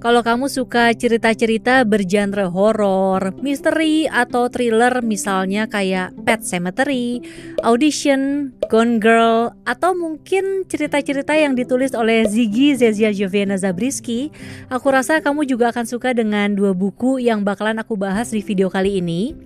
[0.00, 7.20] Kalau kamu suka cerita-cerita bergenre horor, misteri, atau thriller misalnya kayak Pet Cemetery,
[7.60, 14.32] Audition, Gone Girl, atau mungkin cerita-cerita yang ditulis oleh Ziggy Zezia Joviana Zabriskie,
[14.72, 18.72] aku rasa kamu juga akan suka dengan dua buku yang bakalan aku bahas di video
[18.72, 19.36] kali ini.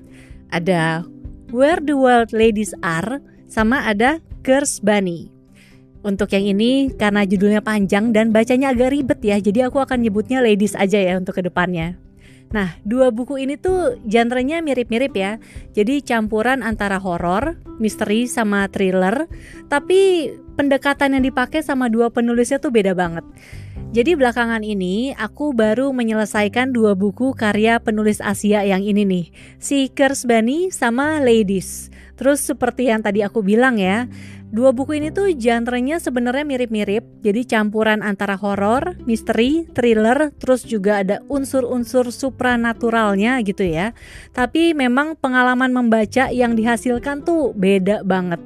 [0.55, 1.03] Ada
[1.51, 3.19] Where the Wild Ladies Are,
[3.51, 5.34] sama ada Curse Bunny.
[6.05, 10.45] Untuk yang ini karena judulnya panjang dan bacanya agak ribet ya, jadi aku akan nyebutnya
[10.45, 11.97] ladies aja ya untuk ke depannya.
[12.53, 15.43] Nah, dua buku ini tuh genrenya mirip-mirip ya.
[15.75, 19.27] Jadi campuran antara horor, misteri sama thriller,
[19.67, 23.27] tapi pendekatan yang dipakai sama dua penulisnya tuh beda banget.
[23.91, 29.27] Jadi belakangan ini aku baru menyelesaikan dua buku karya penulis Asia yang ini nih,
[29.59, 31.91] si Bunny sama Ladies.
[32.15, 34.07] Terus seperti yang tadi aku bilang ya,
[34.55, 41.03] Dua buku ini tuh genrenya sebenarnya mirip-mirip, jadi campuran antara horor, misteri, thriller, terus juga
[41.03, 43.99] ada unsur-unsur supranaturalnya gitu ya.
[44.31, 48.39] Tapi memang pengalaman membaca yang dihasilkan tuh beda banget.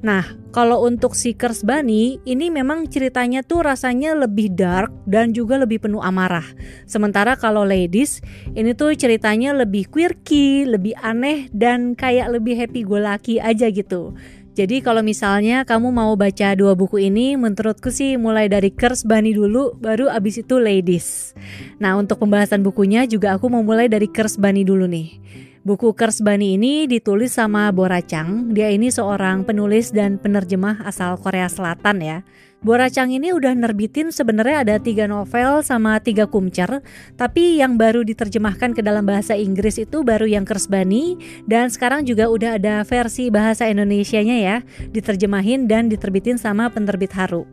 [0.00, 5.82] Nah, kalau untuk Seekers Bunny, ini memang ceritanya tuh rasanya lebih dark dan juga lebih
[5.84, 6.46] penuh amarah.
[6.88, 8.24] Sementara kalau Ladies,
[8.56, 14.16] ini tuh ceritanya lebih quirky, lebih aneh dan kayak lebih happy go lucky aja gitu.
[14.50, 19.30] Jadi kalau misalnya kamu mau baca dua buku ini, menurutku sih mulai dari Curse Bunny
[19.30, 21.38] dulu, baru abis itu Ladies.
[21.78, 25.22] Nah untuk pembahasan bukunya juga aku mau mulai dari Curse Bunny dulu nih.
[25.60, 28.50] Buku Curse Bunny ini ditulis sama Bora Chang.
[28.50, 32.18] Dia ini seorang penulis dan penerjemah asal Korea Selatan ya.
[32.60, 36.84] Bora Chang ini udah nerbitin sebenarnya ada tiga novel sama tiga kumcer,
[37.16, 41.16] tapi yang baru diterjemahkan ke dalam bahasa Inggris itu baru yang Kersbani
[41.48, 44.56] dan sekarang juga udah ada versi bahasa Indonesianya ya,
[44.92, 47.48] diterjemahin dan diterbitin sama penerbit Haru.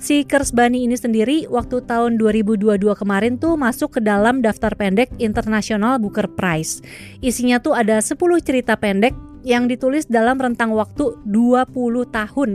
[0.00, 6.00] Si Kersbani ini sendiri waktu tahun 2022 kemarin tuh masuk ke dalam daftar pendek International
[6.00, 6.80] Booker Prize.
[7.20, 9.12] Isinya tuh ada 10 cerita pendek
[9.44, 11.68] yang ditulis dalam rentang waktu 20
[12.08, 12.50] tahun.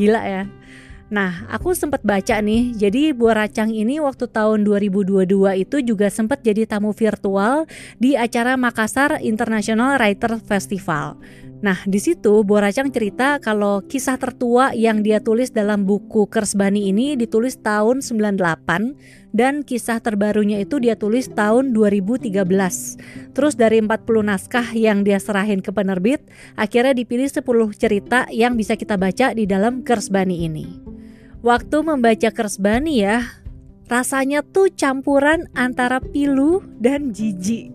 [0.00, 0.48] Gila ya.
[1.06, 5.22] Nah, aku sempat baca nih, jadi Buah Racang ini waktu tahun 2022
[5.62, 7.70] itu juga sempat jadi tamu virtual
[8.02, 11.14] di acara Makassar International Writer Festival.
[11.64, 16.92] Nah, di situ Buah Racang cerita kalau kisah tertua yang dia tulis dalam buku Kersbani
[16.92, 22.36] ini ditulis tahun 98 dan kisah terbarunya itu dia tulis tahun 2013.
[23.32, 23.88] Terus dari 40
[24.20, 26.28] naskah yang dia serahin ke penerbit,
[26.60, 27.40] akhirnya dipilih 10
[27.72, 30.66] cerita yang bisa kita baca di dalam Kersbani ini.
[31.40, 33.24] Waktu membaca Kersbani ya,
[33.88, 37.72] rasanya tuh campuran antara pilu dan jijik.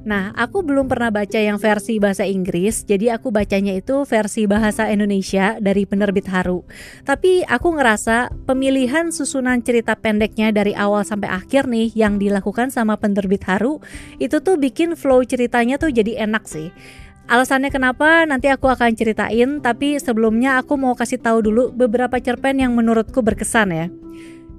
[0.00, 4.88] Nah, aku belum pernah baca yang versi bahasa Inggris, jadi aku bacanya itu versi bahasa
[4.88, 6.64] Indonesia dari penerbit Haru.
[7.04, 12.96] Tapi aku ngerasa pemilihan susunan cerita pendeknya dari awal sampai akhir nih yang dilakukan sama
[12.96, 13.84] penerbit Haru,
[14.16, 16.72] itu tuh bikin flow ceritanya tuh jadi enak sih.
[17.30, 22.58] Alasannya kenapa nanti aku akan ceritain, tapi sebelumnya aku mau kasih tahu dulu beberapa cerpen
[22.58, 23.86] yang menurutku berkesan ya.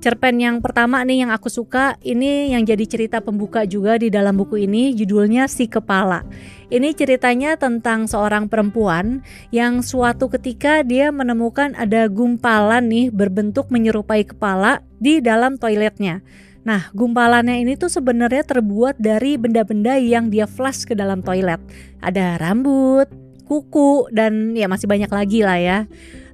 [0.02, 4.34] Cerpen yang pertama nih yang aku suka, ini yang jadi cerita pembuka juga di dalam
[4.34, 6.26] buku ini, judulnya Si Kepala.
[6.74, 9.22] Ini ceritanya tentang seorang perempuan
[9.54, 16.26] yang suatu ketika dia menemukan ada gumpalan nih berbentuk menyerupai kepala di dalam toiletnya.
[16.66, 21.62] Nah, gumpalannya ini tuh sebenarnya terbuat dari benda-benda yang dia flash ke dalam toilet.
[22.02, 23.06] Ada rambut,
[23.46, 25.78] kuku, dan ya masih banyak lagi lah ya.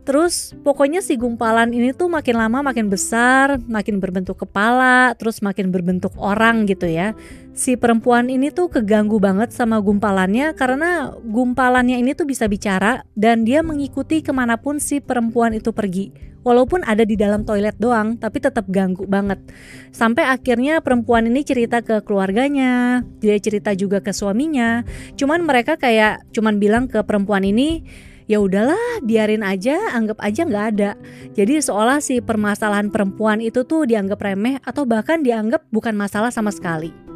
[0.08, 5.68] Terus pokoknya si gumpalan ini tuh makin lama makin besar, makin berbentuk kepala, terus makin
[5.68, 7.12] berbentuk orang gitu ya.
[7.52, 13.44] Si perempuan ini tuh keganggu banget sama gumpalannya karena gumpalannya ini tuh bisa bicara dan
[13.44, 16.16] dia mengikuti ke mana pun si perempuan itu pergi.
[16.48, 19.44] Walaupun ada di dalam toilet doang, tapi tetap ganggu banget.
[19.92, 24.88] Sampai akhirnya perempuan ini cerita ke keluarganya, dia cerita juga ke suaminya.
[25.20, 27.84] Cuman mereka kayak cuman bilang ke perempuan ini,
[28.28, 30.92] ya udahlah biarin aja anggap aja nggak ada
[31.34, 36.52] jadi seolah si permasalahan perempuan itu tuh dianggap remeh atau bahkan dianggap bukan masalah sama
[36.52, 37.08] sekali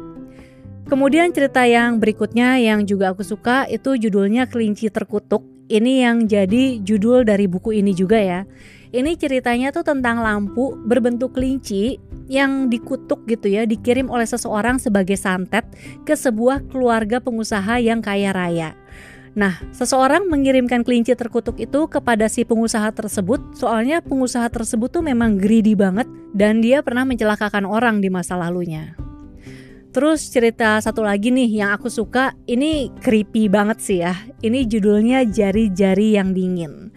[0.82, 5.40] Kemudian cerita yang berikutnya yang juga aku suka itu judulnya Kelinci Terkutuk.
[5.70, 8.44] Ini yang jadi judul dari buku ini juga ya.
[8.92, 11.96] Ini ceritanya tuh tentang lampu berbentuk kelinci
[12.28, 15.64] yang dikutuk gitu ya, dikirim oleh seseorang sebagai santet
[16.04, 18.76] ke sebuah keluarga pengusaha yang kaya raya.
[19.32, 25.40] Nah, seseorang mengirimkan kelinci terkutuk itu kepada si pengusaha tersebut, soalnya pengusaha tersebut tuh memang
[25.40, 26.04] greedy banget
[26.36, 28.92] dan dia pernah mencelakakan orang di masa lalunya.
[29.92, 34.16] Terus cerita satu lagi nih yang aku suka, ini creepy banget sih ya.
[34.40, 36.92] Ini judulnya Jari-jari yang dingin.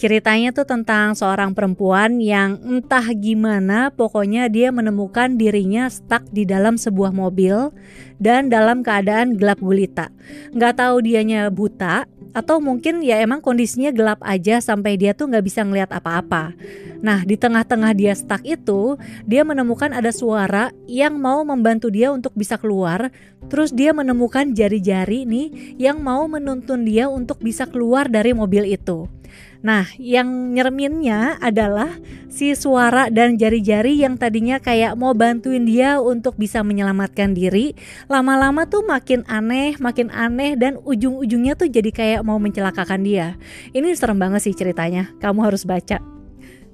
[0.00, 6.80] Ceritanya tuh tentang seorang perempuan yang entah gimana pokoknya dia menemukan dirinya stuck di dalam
[6.80, 7.68] sebuah mobil
[8.16, 10.08] dan dalam keadaan gelap gulita.
[10.56, 15.44] Nggak tahu dianya buta atau mungkin ya emang kondisinya gelap aja sampai dia tuh nggak
[15.44, 16.56] bisa ngeliat apa-apa.
[17.04, 18.96] Nah di tengah-tengah dia stuck itu
[19.28, 23.12] dia menemukan ada suara yang mau membantu dia untuk bisa keluar.
[23.52, 29.19] Terus dia menemukan jari-jari nih yang mau menuntun dia untuk bisa keluar dari mobil itu.
[29.60, 32.00] Nah, yang nyereminnya adalah
[32.32, 37.76] si suara dan jari-jari yang tadinya kayak mau bantuin dia untuk bisa menyelamatkan diri,
[38.08, 43.36] lama-lama tuh makin aneh, makin aneh dan ujung-ujungnya tuh jadi kayak mau mencelakakan dia.
[43.76, 45.12] Ini serem banget sih ceritanya.
[45.20, 46.09] Kamu harus baca.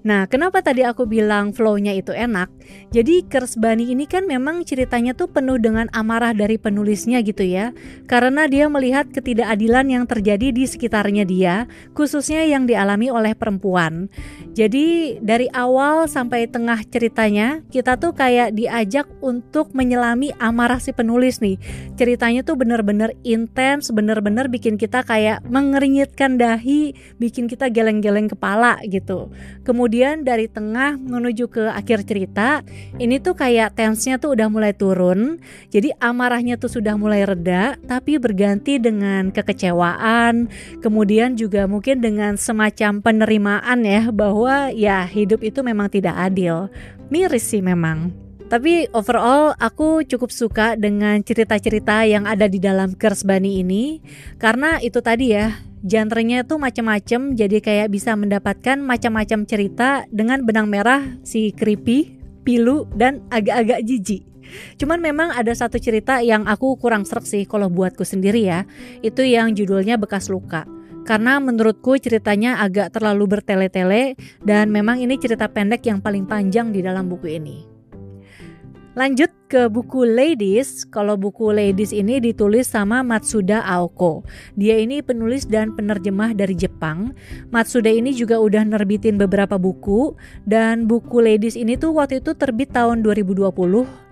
[0.06, 2.46] Nah, kenapa tadi aku bilang flow-nya itu enak?
[2.94, 7.74] Jadi Kersbani ini kan memang ceritanya tuh penuh dengan amarah dari penulisnya gitu ya.
[8.06, 11.66] Karena dia melihat ketidakadilan yang terjadi di sekitarnya dia,
[11.98, 14.06] khususnya yang dialami oleh perempuan.
[14.54, 21.42] Jadi dari awal sampai tengah ceritanya, kita tuh kayak diajak untuk menyelami amarah si penulis
[21.42, 21.58] nih.
[21.98, 29.34] Ceritanya tuh bener-bener intens, bener-bener bikin kita kayak mengeringitkan dahi, bikin kita geleng-geleng kepala gitu.
[29.66, 32.60] Kemudian kemudian dari tengah menuju ke akhir cerita
[33.00, 35.40] ini tuh kayak tensnya tuh udah mulai turun.
[35.72, 40.52] Jadi amarahnya tuh sudah mulai reda tapi berganti dengan kekecewaan
[40.84, 46.68] kemudian juga mungkin dengan semacam penerimaan ya bahwa ya hidup itu memang tidak adil.
[47.08, 48.12] Miris sih memang.
[48.52, 54.04] Tapi overall aku cukup suka dengan cerita-cerita yang ada di dalam Curse Bunny ini.
[54.36, 55.56] Karena itu tadi ya
[55.86, 62.90] Genrenya tuh macam-macam jadi kayak bisa mendapatkan macam-macam cerita dengan benang merah si creepy, pilu
[62.98, 64.26] dan agak-agak jijik.
[64.82, 68.66] Cuman memang ada satu cerita yang aku kurang serak sih kalau buatku sendiri ya.
[68.98, 70.66] Itu yang judulnya Bekas Luka.
[71.06, 76.82] Karena menurutku ceritanya agak terlalu bertele-tele dan memang ini cerita pendek yang paling panjang di
[76.82, 77.62] dalam buku ini.
[78.98, 80.82] Lanjut ke buku Ladies.
[80.86, 84.26] Kalau buku Ladies ini ditulis sama Matsuda Aoko.
[84.58, 87.14] Dia ini penulis dan penerjemah dari Jepang.
[87.54, 92.74] Matsuda ini juga udah nerbitin beberapa buku dan buku Ladies ini tuh waktu itu terbit
[92.74, 93.46] tahun 2020.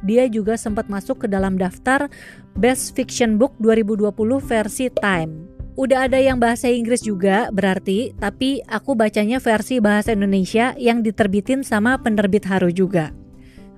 [0.06, 2.06] Dia juga sempat masuk ke dalam daftar
[2.54, 5.54] Best Fiction Book 2020 versi Time.
[5.75, 11.66] Udah ada yang bahasa Inggris juga berarti, tapi aku bacanya versi bahasa Indonesia yang diterbitin
[11.66, 13.24] sama penerbit Haru juga.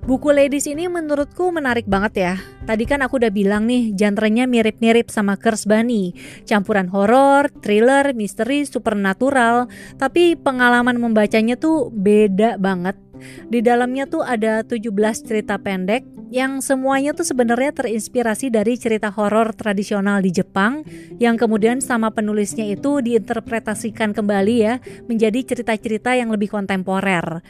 [0.07, 2.33] Buku Ladies ini menurutku menarik banget ya.
[2.63, 6.15] Tadi kan aku udah bilang nih, genrenya mirip-mirip sama Curse Bunny.
[6.47, 9.67] Campuran horor, thriller, misteri, supernatural.
[9.99, 12.95] Tapi pengalaman membacanya tuh beda banget.
[13.51, 14.95] Di dalamnya tuh ada 17
[15.27, 20.87] cerita pendek yang semuanya tuh sebenarnya terinspirasi dari cerita horor tradisional di Jepang
[21.19, 27.43] yang kemudian sama penulisnya itu diinterpretasikan kembali ya menjadi cerita-cerita yang lebih kontemporer.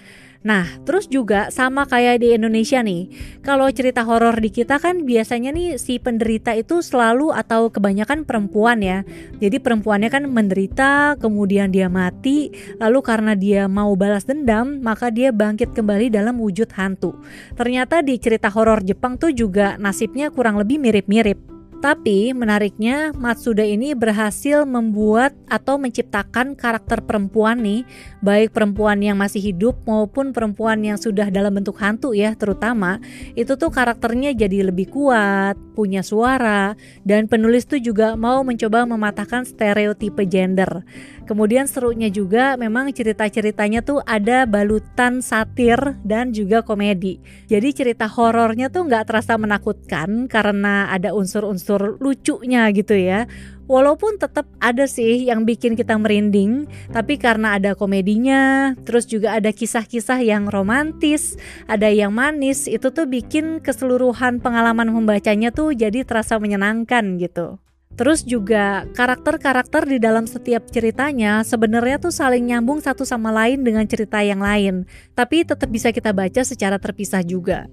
[0.45, 3.09] Nah, terus juga sama kayak di Indonesia nih.
[3.41, 8.79] Kalau cerita horor di kita kan biasanya nih si penderita itu selalu atau kebanyakan perempuan
[8.81, 9.01] ya.
[9.41, 15.33] Jadi perempuannya kan menderita, kemudian dia mati, lalu karena dia mau balas dendam, maka dia
[15.33, 17.17] bangkit kembali dalam wujud hantu.
[17.57, 21.56] Ternyata di cerita horor Jepang tuh juga nasibnya kurang lebih mirip-mirip.
[21.77, 27.85] Tapi menariknya Matsuda ini berhasil membuat atau menciptakan karakter perempuan nih,
[28.25, 32.97] baik perempuan yang masih hidup maupun perempuan yang sudah dalam bentuk hantu ya terutama,
[33.37, 36.73] itu tuh karakternya jadi lebih kuat, punya suara,
[37.05, 40.81] dan penulis tuh juga mau mencoba mematahkan stereotipe gender.
[41.27, 47.19] Kemudian serunya juga memang cerita-ceritanya tuh ada balutan satir dan juga komedi.
[47.51, 53.27] Jadi cerita horornya tuh nggak terasa menakutkan karena ada unsur-unsur lucunya gitu ya.
[53.67, 59.51] Walaupun tetap ada sih yang bikin kita merinding, tapi karena ada komedinya, terus juga ada
[59.51, 61.35] kisah-kisah yang romantis,
[61.67, 67.59] ada yang manis, itu tuh bikin keseluruhan pengalaman membacanya tuh jadi terasa menyenangkan gitu.
[67.97, 73.89] Terus juga karakter-karakter di dalam setiap ceritanya sebenarnya tuh saling nyambung satu sama lain dengan
[73.89, 74.85] cerita yang lain,
[75.17, 77.65] tapi tetap bisa kita baca secara terpisah juga.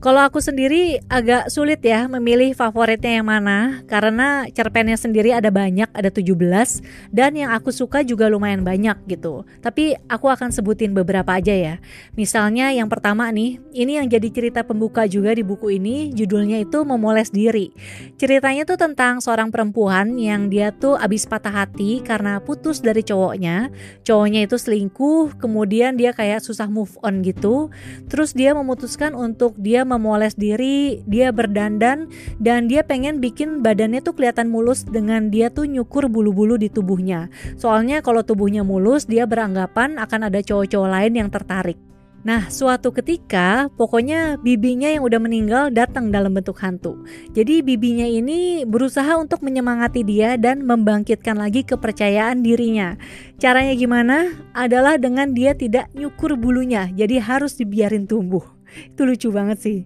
[0.00, 5.92] Kalau aku sendiri agak sulit ya memilih favoritnya yang mana karena cerpennya sendiri ada banyak,
[5.92, 6.80] ada 17
[7.12, 9.44] dan yang aku suka juga lumayan banyak gitu.
[9.60, 11.74] Tapi aku akan sebutin beberapa aja ya.
[12.16, 16.80] Misalnya yang pertama nih, ini yang jadi cerita pembuka juga di buku ini, judulnya itu
[16.80, 17.68] Memoles Diri.
[18.16, 23.68] Ceritanya tuh tentang seorang perempuan yang dia tuh abis patah hati karena putus dari cowoknya.
[24.08, 27.68] Cowoknya itu selingkuh, kemudian dia kayak susah move on gitu.
[28.08, 34.14] Terus dia memutuskan untuk dia memoles diri, dia berdandan dan dia pengen bikin badannya tuh
[34.14, 37.32] kelihatan mulus dengan dia tuh nyukur bulu-bulu di tubuhnya.
[37.56, 41.80] Soalnya kalau tubuhnya mulus, dia beranggapan akan ada cowok-cowok lain yang tertarik.
[42.20, 47.00] Nah, suatu ketika, pokoknya bibinya yang udah meninggal datang dalam bentuk hantu.
[47.32, 53.00] Jadi, bibinya ini berusaha untuk menyemangati dia dan membangkitkan lagi kepercayaan dirinya.
[53.40, 54.36] Caranya gimana?
[54.52, 58.44] Adalah dengan dia tidak nyukur bulunya, jadi harus dibiarin tumbuh.
[58.90, 59.78] Itu lucu banget sih.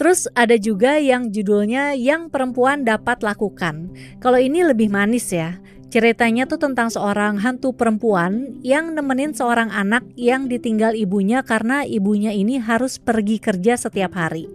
[0.00, 3.92] Terus ada juga yang judulnya yang perempuan dapat lakukan.
[4.16, 5.60] Kalau ini lebih manis ya.
[5.90, 12.30] Ceritanya tuh tentang seorang hantu perempuan yang nemenin seorang anak yang ditinggal ibunya karena ibunya
[12.30, 14.46] ini harus pergi kerja setiap hari.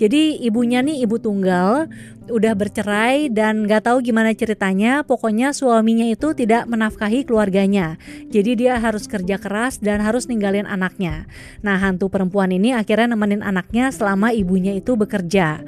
[0.00, 1.92] Jadi ibunya nih ibu tunggal,
[2.32, 5.04] udah bercerai dan gak tahu gimana ceritanya.
[5.04, 8.00] Pokoknya suaminya itu tidak menafkahi keluarganya.
[8.32, 11.28] Jadi dia harus kerja keras dan harus ninggalin anaknya.
[11.60, 15.60] Nah hantu perempuan ini akhirnya nemenin anaknya selama ibunya itu bekerja.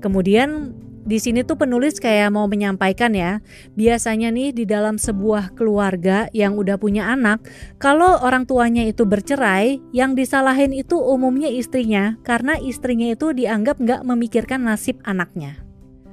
[0.00, 0.72] Kemudian
[1.02, 3.42] di sini tuh penulis kayak mau menyampaikan ya,
[3.74, 7.42] biasanya nih di dalam sebuah keluarga yang udah punya anak,
[7.82, 14.06] kalau orang tuanya itu bercerai, yang disalahin itu umumnya istrinya karena istrinya itu dianggap nggak
[14.06, 15.58] memikirkan nasib anaknya.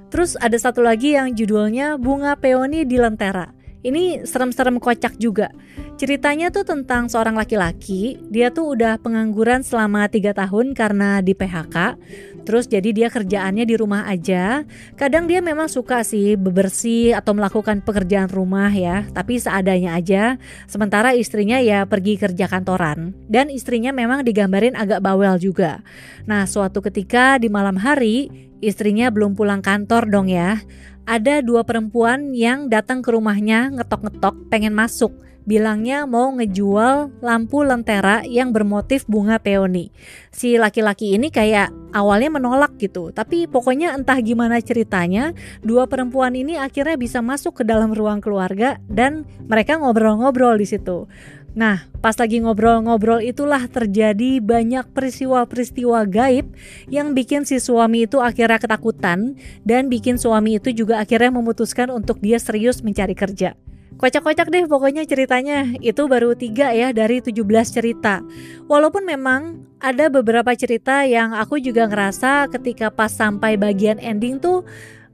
[0.10, 3.54] Terus ada satu lagi yang judulnya Bunga Peoni di Lentera.
[3.86, 5.54] Ini serem-serem kocak juga.
[6.00, 12.00] Ceritanya tuh tentang seorang laki-laki, dia tuh udah pengangguran selama tiga tahun karena di PHK.
[12.48, 14.64] Terus jadi dia kerjaannya di rumah aja.
[14.96, 20.40] Kadang dia memang suka sih bebersih atau melakukan pekerjaan rumah ya, tapi seadanya aja.
[20.72, 23.12] Sementara istrinya ya pergi kerja kantoran.
[23.28, 25.84] Dan istrinya memang digambarin agak bawel juga.
[26.24, 28.32] Nah suatu ketika di malam hari,
[28.64, 30.64] istrinya belum pulang kantor dong ya
[31.10, 35.10] ada dua perempuan yang datang ke rumahnya ngetok-ngetok pengen masuk
[35.48, 39.92] bilangnya mau ngejual lampu lentera yang bermotif bunga peoni.
[40.30, 45.32] Si laki-laki ini kayak awalnya menolak gitu, tapi pokoknya entah gimana ceritanya,
[45.66, 51.10] dua perempuan ini akhirnya bisa masuk ke dalam ruang keluarga dan mereka ngobrol-ngobrol di situ.
[51.58, 56.46] Nah, pas lagi ngobrol-ngobrol itulah terjadi banyak peristiwa-peristiwa gaib
[56.94, 59.34] yang bikin si suami itu akhirnya ketakutan
[59.66, 63.58] dan bikin suami itu juga akhirnya memutuskan untuk dia serius mencari kerja.
[64.00, 65.76] Kocak-kocak deh pokoknya ceritanya.
[65.84, 68.24] Itu baru tiga ya dari 17 cerita.
[68.72, 74.64] Walaupun memang ada beberapa cerita yang aku juga ngerasa ketika pas sampai bagian ending tuh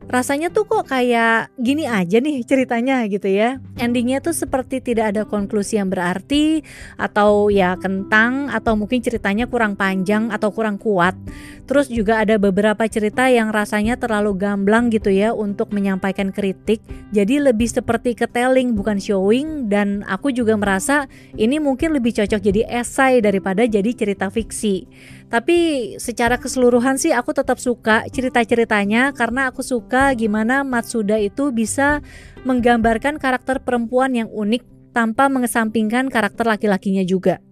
[0.06, 3.58] rasanya tuh kok kayak gini aja nih ceritanya gitu ya.
[3.82, 6.62] Endingnya tuh seperti tidak ada konklusi yang berarti
[6.96, 11.18] atau ya kentang atau mungkin ceritanya kurang panjang atau kurang kuat.
[11.66, 16.80] Terus juga ada beberapa cerita yang rasanya terlalu gamblang gitu ya untuk menyampaikan kritik.
[17.10, 22.62] Jadi lebih seperti ketelling bukan showing dan aku juga merasa ini mungkin lebih cocok jadi
[22.70, 24.86] esai daripada jadi cerita fiksi.
[25.26, 25.58] Tapi
[25.98, 32.00] secara keseluruhan sih aku tetap suka cerita-ceritanya karena aku suka gimana Matsuda itu bisa
[32.46, 37.44] menggambarkan karakter perempuan yang unik tanpa mengesampingkan karakter laki-lakinya juga.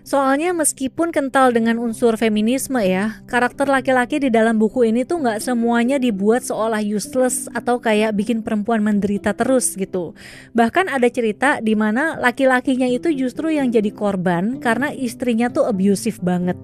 [0.00, 5.44] Soalnya meskipun kental dengan unsur feminisme ya, karakter laki-laki di dalam buku ini tuh nggak
[5.44, 10.16] semuanya dibuat seolah useless atau kayak bikin perempuan menderita terus gitu.
[10.56, 16.18] Bahkan ada cerita di mana laki-lakinya itu justru yang jadi korban karena istrinya tuh abusive
[16.24, 16.56] banget.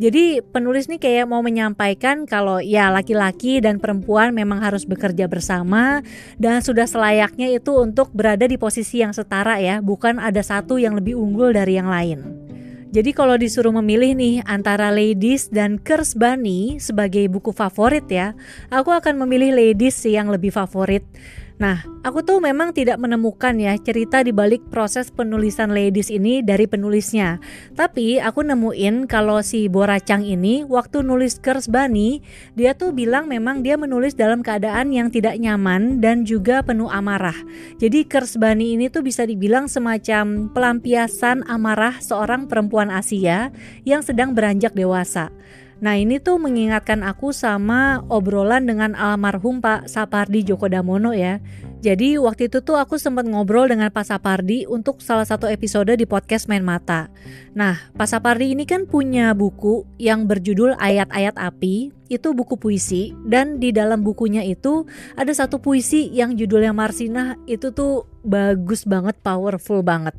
[0.00, 6.00] Jadi penulis nih kayak mau menyampaikan kalau ya laki-laki dan perempuan memang harus bekerja bersama
[6.40, 10.96] dan sudah selayaknya itu untuk berada di posisi yang setara ya, bukan ada satu yang
[10.96, 12.48] lebih unggul dari yang lain.
[12.90, 18.32] Jadi kalau disuruh memilih nih antara Ladies dan Curse Bunny sebagai buku favorit ya,
[18.72, 21.04] aku akan memilih Ladies yang lebih favorit.
[21.60, 26.64] Nah, aku tuh memang tidak menemukan ya cerita di balik proses penulisan Ladies ini dari
[26.64, 27.36] penulisnya.
[27.76, 31.36] Tapi aku nemuin kalau si Boracang ini waktu nulis
[31.68, 32.24] Bunny,
[32.56, 37.36] dia tuh bilang memang dia menulis dalam keadaan yang tidak nyaman dan juga penuh amarah.
[37.76, 38.08] Jadi
[38.40, 43.52] Bunny ini tuh bisa dibilang semacam pelampiasan amarah seorang perempuan Asia
[43.84, 45.28] yang sedang beranjak dewasa.
[45.80, 51.40] Nah ini tuh mengingatkan aku sama obrolan dengan almarhum Pak Sapardi Djoko Damono ya.
[51.80, 56.04] Jadi waktu itu tuh aku sempat ngobrol dengan Pak Sapardi untuk salah satu episode di
[56.04, 57.08] podcast Main Mata.
[57.56, 63.62] Nah, Pak Sapardi ini kan punya buku yang berjudul Ayat-Ayat Api itu buku puisi dan
[63.62, 69.80] di dalam bukunya itu ada satu puisi yang judulnya Marsinah itu tuh bagus banget, powerful
[69.80, 70.12] banget.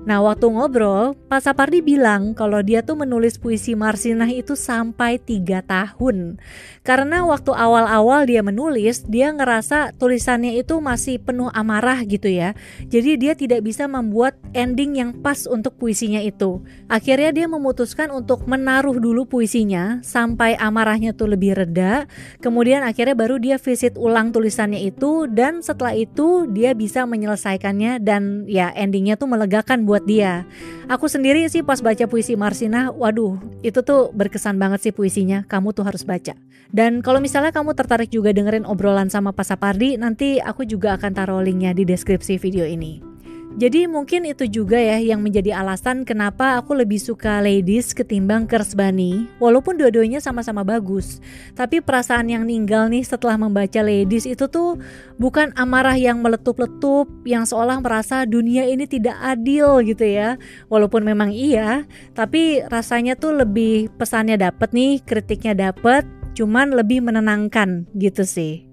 [0.00, 5.60] Nah waktu ngobrol, Pak Sapardi bilang kalau dia tuh menulis puisi Marsinah itu sampai tiga
[5.60, 6.40] tahun.
[6.80, 12.56] Karena waktu awal-awal dia menulis, dia ngerasa tulisannya itu masih penuh amarah gitu ya.
[12.88, 16.64] Jadi dia tidak bisa membuat ending yang pas untuk puisinya itu.
[16.88, 22.10] Akhirnya dia memutuskan untuk menaruh dulu puisinya sampai amarahnya tuh lebih reda.
[22.42, 28.44] Kemudian akhirnya baru dia visit ulang tulisannya itu dan setelah itu dia bisa menyelesaikannya dan
[28.50, 30.42] ya endingnya tuh melegakan buat dia.
[30.90, 35.46] Aku sendiri sih pas baca puisi Marsina, waduh itu tuh berkesan banget sih puisinya.
[35.46, 36.34] Kamu tuh harus baca.
[36.70, 41.10] Dan kalau misalnya kamu tertarik juga dengerin obrolan sama Pak Sapardi, nanti aku juga akan
[41.14, 43.09] taruh linknya di deskripsi video ini.
[43.58, 49.26] Jadi mungkin itu juga ya yang menjadi alasan kenapa aku lebih suka Ladies ketimbang Kersbani.
[49.42, 51.18] Walaupun dua-duanya sama-sama bagus.
[51.58, 54.78] Tapi perasaan yang ninggal nih setelah membaca Ladies itu tuh
[55.18, 60.38] bukan amarah yang meletup-letup yang seolah merasa dunia ini tidak adil gitu ya.
[60.70, 66.06] Walaupun memang iya, tapi rasanya tuh lebih pesannya dapet nih, kritiknya dapet,
[66.38, 68.69] cuman lebih menenangkan gitu sih.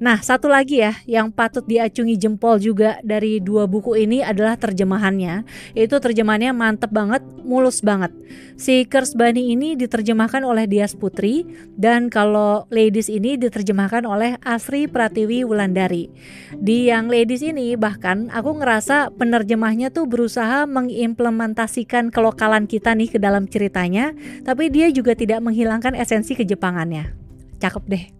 [0.00, 5.44] Nah, satu lagi ya yang patut diacungi jempol juga dari dua buku ini adalah terjemahannya.
[5.76, 8.08] Itu terjemahannya mantep banget, mulus banget.
[8.56, 11.44] Si Kers Bani ini diterjemahkan oleh Dias Putri
[11.76, 16.08] dan kalau Ladies ini diterjemahkan oleh Asri Pratiwi Wulandari.
[16.56, 23.18] Di yang Ladies ini bahkan aku ngerasa penerjemahnya tuh berusaha mengimplementasikan kelokalan kita nih ke
[23.20, 24.16] dalam ceritanya,
[24.48, 27.12] tapi dia juga tidak menghilangkan esensi kejepangannya.
[27.60, 28.19] Cakep deh.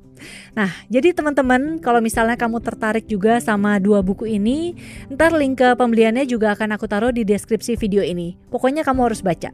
[0.57, 4.75] Nah, jadi teman-teman, kalau misalnya kamu tertarik juga sama dua buku ini,
[5.12, 8.37] ntar link ke pembeliannya juga akan aku taruh di deskripsi video ini.
[8.49, 9.50] Pokoknya kamu harus baca.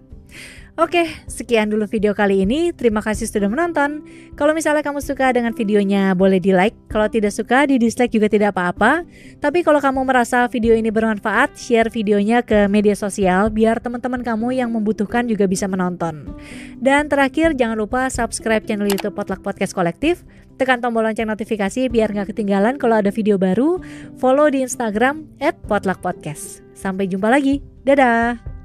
[0.77, 2.69] Oke, sekian dulu video kali ini.
[2.69, 4.05] Terima kasih sudah menonton.
[4.37, 6.77] Kalau misalnya kamu suka dengan videonya, boleh di like.
[6.93, 9.09] Kalau tidak suka, di dislike juga tidak apa-apa.
[9.41, 14.61] Tapi kalau kamu merasa video ini bermanfaat, share videonya ke media sosial biar teman-teman kamu
[14.61, 16.29] yang membutuhkan juga bisa menonton.
[16.77, 20.29] Dan terakhir, jangan lupa subscribe channel YouTube Potluck Podcast Kolektif.
[20.57, 23.77] Tekan tombol lonceng notifikasi biar nggak ketinggalan kalau ada video baru.
[24.17, 25.29] Follow di Instagram
[25.69, 26.65] @potluckpodcast.
[26.73, 27.61] Sampai jumpa lagi.
[27.85, 28.56] Dadah.